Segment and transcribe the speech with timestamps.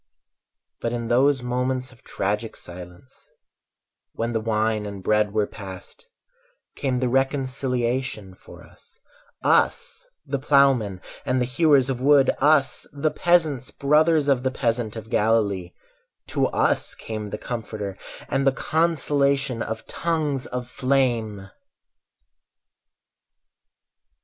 [0.79, 3.29] But in those moments of tragic silence,
[4.13, 6.07] When the wine and bread were passed,
[6.75, 8.99] Came the reconciliation for us—
[9.43, 14.95] Us the ploughmen and the hewers of wood, Us the peasants, brothers of the peasant
[14.95, 15.73] of Galilee—
[16.29, 17.95] To us came the Comforter
[18.27, 21.51] And the consolation of tongues of flame!